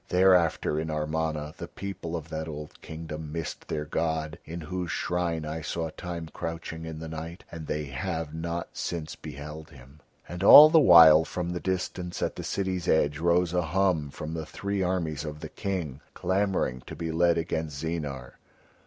Thereafter 0.09 0.79
in 0.79 0.89
Amarna 0.89 1.53
the 1.57 1.67
people 1.67 2.15
of 2.15 2.29
that 2.29 2.47
old 2.47 2.81
Kingdom 2.81 3.31
missed 3.31 3.67
their 3.67 3.85
god, 3.85 4.39
in 4.45 4.61
whose 4.61 4.89
shrine 4.89 5.45
I 5.45 5.61
saw 5.61 5.91
Time 5.91 6.27
crouching 6.33 6.85
in 6.85 6.97
the 6.97 7.07
night, 7.07 7.43
and 7.51 7.67
they 7.67 7.83
have 7.83 8.33
not 8.33 8.69
since 8.73 9.15
beheld 9.15 9.69
him." 9.69 9.99
And 10.27 10.43
all 10.43 10.71
the 10.71 10.79
while 10.79 11.23
from 11.23 11.51
the 11.51 11.59
distance 11.59 12.23
at 12.23 12.35
the 12.35 12.43
city's 12.43 12.87
edge 12.87 13.19
rose 13.19 13.53
a 13.53 13.61
hum 13.61 14.09
from 14.09 14.33
the 14.33 14.47
three 14.47 14.81
armies 14.81 15.23
of 15.23 15.39
the 15.39 15.49
King 15.49 16.01
clamouring 16.15 16.81
to 16.87 16.95
be 16.95 17.11
led 17.11 17.37
against 17.37 17.77
Zeenar. 17.79 18.39